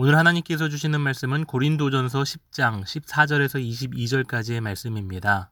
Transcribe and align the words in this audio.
오늘 0.00 0.16
하나님께서 0.16 0.68
주시는 0.68 1.00
말씀은 1.00 1.44
고린도전서 1.44 2.22
10장 2.22 2.84
14절에서 2.84 3.60
22절까지의 3.60 4.60
말씀입니다. 4.60 5.50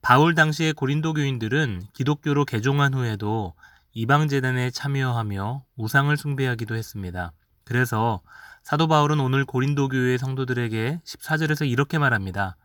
바울 0.00 0.36
당시의 0.36 0.72
고린도 0.72 1.14
교인들은 1.14 1.82
기독교로 1.92 2.44
개종한 2.44 2.94
후에도 2.94 3.54
이방 3.92 4.28
재단에 4.28 4.70
참여하며 4.70 5.64
우상을 5.78 6.16
숭배하기도 6.16 6.76
했습니다. 6.76 7.32
그래서 7.64 8.22
사도 8.62 8.86
바울은 8.86 9.18
오늘 9.18 9.44
고린도 9.44 9.88
교회 9.88 10.16
성도들에게 10.16 11.00
14절에서 11.04 11.68
이렇게 11.68 11.98
말합니다. 11.98 12.56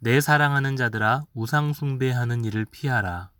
내 0.00 0.20
사랑하는 0.20 0.74
자들아 0.74 1.26
우상 1.32 1.72
숭배하는 1.72 2.44
일을 2.44 2.66
피하라. 2.68 3.30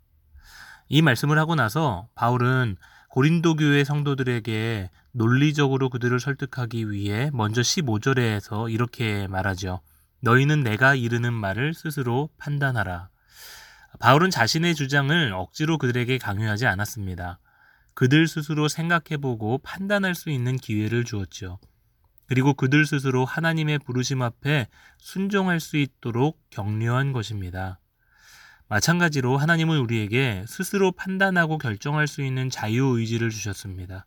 이 0.88 1.02
말씀을 1.02 1.40
하고 1.40 1.56
나서 1.56 2.06
바울은 2.14 2.76
고린도 3.08 3.56
교회 3.56 3.82
성도들에게 3.82 4.90
논리적으로 5.12 5.88
그들을 5.88 6.20
설득하기 6.20 6.90
위해 6.90 7.30
먼저 7.32 7.60
15절에서 7.60 8.72
이렇게 8.72 9.26
말하죠. 9.26 9.80
너희는 10.20 10.62
내가 10.62 10.94
이르는 10.94 11.32
말을 11.32 11.74
스스로 11.74 12.30
판단하라. 12.38 13.08
바울은 13.98 14.30
자신의 14.30 14.74
주장을 14.74 15.32
억지로 15.32 15.78
그들에게 15.78 16.18
강요하지 16.18 16.66
않았습니다. 16.66 17.40
그들 17.94 18.28
스스로 18.28 18.68
생각해보고 18.68 19.58
판단할 19.58 20.14
수 20.14 20.30
있는 20.30 20.56
기회를 20.56 21.04
주었죠. 21.04 21.58
그리고 22.26 22.54
그들 22.54 22.86
스스로 22.86 23.24
하나님의 23.24 23.80
부르심 23.80 24.22
앞에 24.22 24.68
순종할 24.98 25.58
수 25.58 25.76
있도록 25.76 26.38
격려한 26.50 27.12
것입니다. 27.12 27.80
마찬가지로 28.68 29.36
하나님은 29.36 29.78
우리에게 29.80 30.44
스스로 30.46 30.92
판단하고 30.92 31.58
결정할 31.58 32.06
수 32.06 32.22
있는 32.22 32.48
자유의지를 32.48 33.30
주셨습니다. 33.30 34.06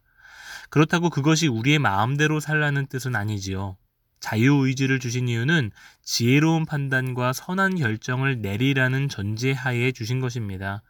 그렇다고 0.73 1.11
그것이 1.11 1.47
우리의 1.47 1.77
마음대로 1.77 2.39
살라는 2.39 2.87
뜻은 2.87 3.15
아니지요. 3.15 3.77
자유의지를 4.21 4.99
주신 4.99 5.27
이유는 5.27 5.69
지혜로운 6.01 6.65
판단과 6.65 7.31
선한 7.31 7.75
결정을 7.75 8.41
내리라는 8.41 9.07
전제하에 9.07 9.91
주신 9.91 10.19
것입니다. 10.19 10.81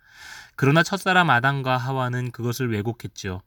그러나 0.56 0.84
첫사람 0.84 1.30
아담과 1.30 1.76
하와는 1.76 2.32
그것을 2.32 2.72
왜곡했죠. 2.72 3.42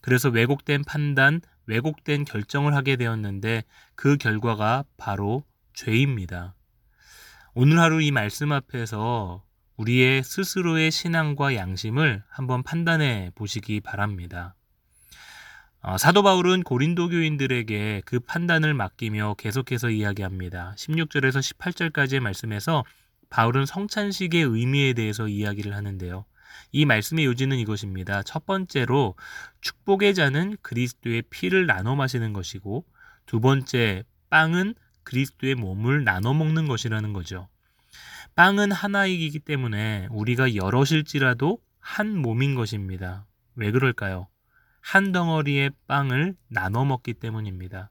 그래서 0.00 0.30
왜곡된 0.30 0.84
판단, 0.84 1.42
왜곡된 1.66 2.24
결정을 2.24 2.74
하게 2.74 2.96
되었는데 2.96 3.62
그 3.94 4.16
결과가 4.16 4.84
바로 4.96 5.44
죄입니다. 5.74 6.54
오늘 7.52 7.78
하루 7.78 8.00
이 8.00 8.10
말씀 8.12 8.50
앞에서 8.50 9.44
우리의 9.76 10.22
스스로의 10.22 10.90
신앙과 10.90 11.54
양심을 11.54 12.22
한번 12.30 12.62
판단해 12.62 13.30
보시기 13.34 13.82
바랍니다. 13.82 14.54
어, 15.84 15.98
사도 15.98 16.22
바울은 16.22 16.62
고린도 16.62 17.08
교인들에게 17.08 18.02
그 18.04 18.20
판단을 18.20 18.72
맡기며 18.72 19.34
계속해서 19.36 19.90
이야기합니다. 19.90 20.74
16절에서 20.76 21.40
18절까지의 21.40 22.20
말씀에서 22.20 22.84
바울은 23.30 23.66
성찬식의 23.66 24.42
의미에 24.42 24.92
대해서 24.92 25.26
이야기를 25.26 25.74
하는데요. 25.74 26.24
이 26.70 26.84
말씀의 26.84 27.24
요지는 27.24 27.58
이것입니다. 27.58 28.22
첫 28.22 28.46
번째로 28.46 29.16
축복의 29.60 30.14
자는 30.14 30.56
그리스도의 30.62 31.22
피를 31.30 31.66
나눠 31.66 31.96
마시는 31.96 32.32
것이고 32.32 32.84
두 33.26 33.40
번째 33.40 34.04
빵은 34.30 34.74
그리스도의 35.02 35.56
몸을 35.56 36.04
나눠 36.04 36.32
먹는 36.32 36.68
것이라는 36.68 37.12
거죠. 37.12 37.48
빵은 38.36 38.70
하나이기 38.70 39.40
때문에 39.40 40.06
우리가 40.10 40.54
여럿일지라도 40.54 41.58
한 41.80 42.16
몸인 42.16 42.54
것입니다. 42.54 43.26
왜 43.56 43.72
그럴까요? 43.72 44.28
한 44.82 45.12
덩어리의 45.12 45.70
빵을 45.86 46.34
나눠 46.48 46.84
먹기 46.84 47.14
때문입니다. 47.14 47.90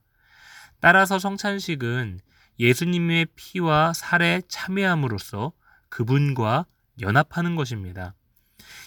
따라서 0.80 1.18
성찬식은 1.18 2.20
예수님의 2.60 3.26
피와 3.34 3.92
살에 3.92 4.42
참여함으로써 4.46 5.52
그분과 5.88 6.66
연합하는 7.00 7.56
것입니다. 7.56 8.14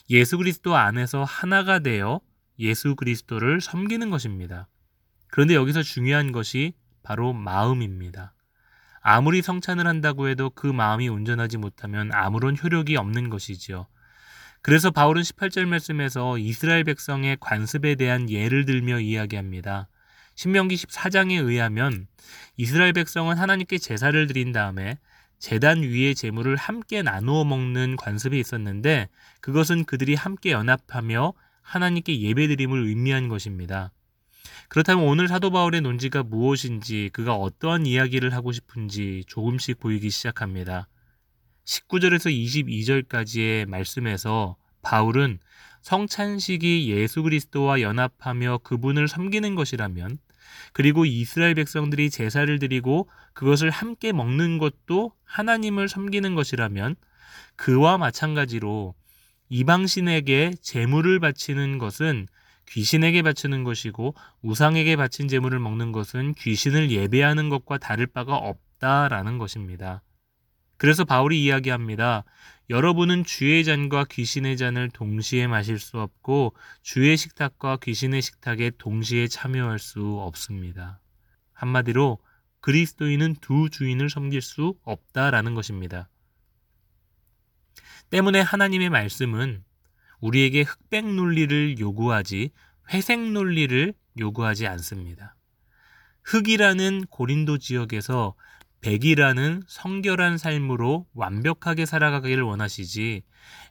예수 0.10 0.38
그리스도 0.38 0.76
안에서 0.76 1.24
하나가 1.24 1.80
되어 1.80 2.22
예수 2.60 2.96
그리스도를 2.96 3.60
섬기는 3.60 4.10
것입니다. 4.10 4.68
그런데 5.28 5.56
여기서 5.56 5.82
중요한 5.82 6.32
것이 6.32 6.74
바로 7.04 7.34
마음입니다. 7.34 8.34
아무리 9.02 9.42
성찬을 9.42 9.86
한다고 9.86 10.30
해도 10.30 10.50
그 10.50 10.68
마음이 10.68 11.10
온전하지 11.10 11.58
못하면 11.58 12.12
아무런 12.14 12.56
효력이 12.58 12.96
없는 12.98 13.30
것이지요. 13.30 13.88
그래서 14.66 14.90
바울은 14.90 15.22
18절 15.22 15.68
말씀에서 15.68 16.40
이스라엘 16.40 16.84
백성의 16.86 17.38
관습에 17.40 17.94
대한 17.94 18.32
예를 18.32 18.66
들며 18.66 19.00
이야기합니다. 19.00 19.88
신명기 20.34 20.74
14장에 20.74 21.34
의하면 21.34 22.08
이스라엘 22.58 22.92
백성은 22.92 23.38
하나님께 23.38 23.78
제사를 23.78 24.26
드린 24.26 24.52
다음에 24.54 24.98
재단 25.38 25.84
위의 25.84 26.16
재물을 26.16 26.56
함께 26.56 27.04
나누어 27.04 27.44
먹는 27.44 27.96
관습이 27.96 28.40
있었는데 28.40 29.08
그것은 29.40 29.86
그들이 29.86 30.16
함께 30.16 30.50
연합하며 30.50 31.34
하나님께 31.62 32.22
예배드림을 32.22 32.88
의미한 32.88 33.28
것입니다. 33.28 33.92
그렇다면 34.70 35.06
오늘 35.06 35.28
사도 35.28 35.52
바울의 35.52 35.82
논지가 35.82 36.24
무엇인지 36.24 37.12
그가 37.14 37.36
어떠한 37.36 37.86
이야기를 37.86 38.34
하고 38.34 38.52
싶은지 38.52 39.26
조금씩 39.28 39.80
보이기 39.80 40.10
시작합니다. 40.10 40.88
19절에서 41.66 42.32
22절까지의 43.06 43.68
말씀에서 43.68 44.56
바울은 44.82 45.40
성찬식이 45.82 46.90
예수 46.90 47.24
그리스도와 47.24 47.82
연합하며 47.82 48.60
그분을 48.64 49.08
섬기는 49.08 49.56
것이라면 49.56 50.18
그리고 50.74 51.06
이스라엘 51.06 51.56
백성들이 51.56 52.10
제사를 52.10 52.60
드리고 52.60 53.10
그것을 53.34 53.70
함께 53.70 54.12
먹는 54.12 54.58
것도 54.58 55.12
하나님을 55.24 55.90
섬기는 55.90 56.36
것이라면 56.36 56.96
그와 57.56 57.98
마찬가지로 57.98 58.94
이방신에게 59.50 60.54
제물을 60.62 61.20
바치는 61.20 61.78
것은 61.78 62.28
귀신에게 62.68 63.22
바치는 63.22 63.64
것이고 63.64 64.16
우상에게 64.42 64.96
바친 64.96 65.28
제물을 65.28 65.60
먹는 65.60 65.92
것은 65.92 66.34
귀신을 66.34 66.90
예배하는 66.90 67.50
것과 67.50 67.78
다를 67.78 68.08
바가 68.08 68.36
없다라는 68.36 69.38
것입니다. 69.38 70.02
그래서 70.78 71.06
바울이 71.06 71.44
이야기합니다. 71.44 72.24
여러분은 72.70 73.24
주의 73.24 73.64
잔과 73.64 74.06
귀신의 74.06 74.58
잔을 74.58 74.90
동시에 74.90 75.48
마실 75.48 75.80
수 75.80 76.00
없고 76.00 76.56
주의 76.82 77.16
식탁과 77.16 77.78
귀신의 77.78 78.22
식탁에 78.22 78.72
동시에 78.78 79.28
참여할 79.28 79.78
수 79.80 80.18
없습니다. 80.20 81.00
한마디로 81.54 82.20
그리스도인은 82.62 83.36
두 83.42 83.70
주인을 83.70 84.10
섬길 84.10 84.42
수 84.42 84.76
없다라는 84.84 85.54
것입니다. 85.54 86.10
때문에 88.10 88.42
하나님의 88.42 88.90
말씀은 88.90 89.64
우리에게 90.20 90.64
흑백 90.64 91.06
논리를 91.06 91.78
요구하지 91.80 92.52
회색 92.92 93.20
논리를 93.20 93.94
요구하지 94.18 94.66
않습니다. 94.68 95.36
흑이라는 96.24 97.06
고린도 97.10 97.60
지역에서 97.60 98.34
백이라는 98.86 99.64
성결한 99.66 100.38
삶으로 100.38 101.08
완벽하게 101.16 101.88
살아가기를 101.88 102.44
원하시지 102.44 103.24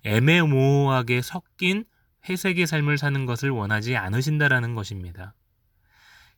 애매모호하게 0.03 1.23
섞인 1.23 1.85
회색의 2.29 2.67
삶을 2.67 2.99
사는 2.99 3.25
것을 3.25 3.51
원하지 3.51 3.97
않으신다라는 3.97 4.75
것입니다. 4.75 5.35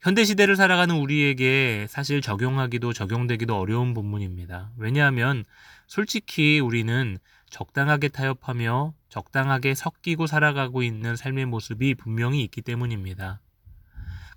현대 0.02 0.24
시대를 0.24 0.56
살아가는 0.56 0.94
우리에게 0.94 1.86
사실 1.88 2.20
적용하기도 2.20 2.92
적용되기도 2.92 3.58
어려운 3.58 3.94
본문입니다. 3.94 4.72
왜냐하면 4.76 5.44
솔직히 5.86 6.60
우리는 6.60 7.16
적당하게 7.48 8.08
타협하며 8.08 8.92
적당하게 9.08 9.74
섞이고 9.74 10.26
살아가고 10.26 10.82
있는 10.82 11.16
삶의 11.16 11.46
모습이 11.46 11.94
분명히 11.94 12.42
있기 12.42 12.60
때문입니다. 12.60 13.40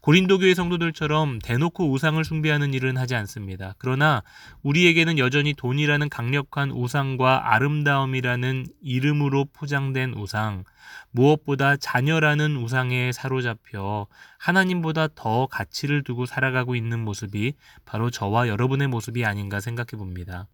고린도 0.01 0.39
교회 0.39 0.53
성도들처럼 0.53 1.39
대놓고 1.39 1.91
우상을 1.91 2.23
숭배하는 2.23 2.73
일은 2.73 2.95
하지 2.95 3.15
않습니다. 3.15 3.75
그러나 3.77 4.23
우리에게는 4.63 5.17
여전히 5.17 5.53
돈이라는 5.53 6.07
강력한 6.09 6.71
우상과 6.71 7.53
아름다움이라는 7.53 8.65
이름으로 8.81 9.45
포장된 9.51 10.13
우상, 10.13 10.63
무엇보다 11.11 11.75
자녀라는 11.75 12.55
우상에 12.55 13.11
사로잡혀 13.11 14.07
하나님보다 14.37 15.09
더 15.15 15.47
가치를 15.47 16.03
두고 16.03 16.25
살아가고 16.25 16.75
있는 16.75 16.99
모습이 16.99 17.53
바로 17.85 18.09
저와 18.09 18.47
여러분의 18.47 18.87
모습이 18.87 19.25
아닌가 19.25 19.59
생각해 19.59 19.97
봅니다. 19.97 20.47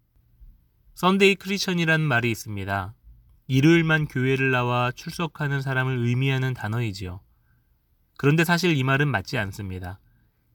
Sunday 0.94 1.36
Christian이라는 1.36 2.04
말이 2.04 2.30
있습니다. 2.30 2.94
일요일만 3.48 4.08
교회를 4.08 4.50
나와 4.50 4.90
출석하는 4.90 5.60
사람을 5.62 5.98
의미하는 5.98 6.52
단어이지요. 6.52 7.20
그런데 8.16 8.44
사실 8.44 8.76
이 8.76 8.82
말은 8.82 9.08
맞지 9.08 9.38
않습니다. 9.38 9.98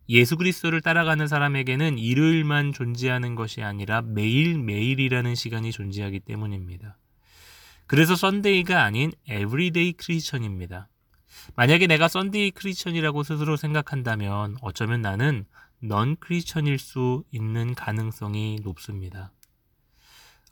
예수 0.09 0.35
그리스도를 0.35 0.81
따라가는 0.81 1.27
사람에게는 1.27 1.97
일요일만 1.97 2.73
존재하는 2.73 3.35
것이 3.35 3.61
아니라 3.61 4.01
매일매일이라는 4.01 5.35
시간이 5.35 5.71
존재하기 5.71 6.21
때문입니다. 6.21 6.97
그래서 7.87 8.15
Sunday가 8.15 8.83
아닌 8.83 9.11
everyday 9.27 9.93
Christian입니다. 9.93 10.87
만약에 11.55 11.87
내가 11.87 12.07
Sunday 12.07 12.51
Christian이라고 12.51 13.23
스스로 13.23 13.55
생각한다면 13.55 14.57
어쩌면 14.61 15.01
나는 15.01 15.45
non-Christian일 15.79 16.77
수 16.77 17.23
있는 17.31 17.73
가능성이 17.73 18.59
높습니다. 18.63 19.31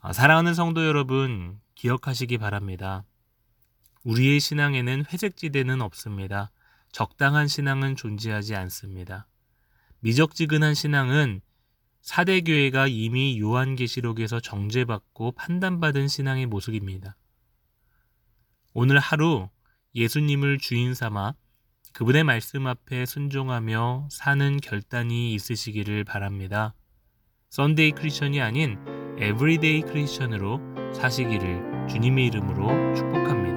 아, 0.00 0.12
사랑하는 0.12 0.54
성도 0.54 0.86
여러분, 0.86 1.60
기억하시기 1.74 2.38
바랍니다. 2.38 3.04
우리의 4.04 4.40
신앙에는 4.40 5.04
회색지대는 5.12 5.82
없습니다. 5.82 6.50
적당한 6.92 7.48
신앙은 7.48 7.96
존재하지 7.96 8.54
않습니다. 8.56 9.26
미적지근한 10.00 10.74
신앙은 10.74 11.40
사데 12.00 12.40
교회가 12.40 12.86
이미 12.86 13.38
요한계시록에서 13.38 14.40
정죄받고 14.40 15.32
판단받은 15.32 16.08
신앙의 16.08 16.46
모습입니다. 16.46 17.16
오늘 18.72 18.98
하루 18.98 19.48
예수님을 19.94 20.58
주인 20.58 20.94
삼아 20.94 21.34
그분의 21.92 22.24
말씀 22.24 22.66
앞에 22.66 23.04
순종하며 23.04 24.08
사는 24.10 24.56
결단이 24.58 25.34
있으시기를 25.34 26.04
바랍니다. 26.04 26.74
Sunday 27.50 27.92
Christian이 27.92 28.40
아닌 28.40 28.78
everyday 29.18 29.82
Christian으로 29.82 30.60
사시기를 30.94 31.88
주님의 31.88 32.26
이름으로 32.26 32.94
축복합니다. 32.94 33.49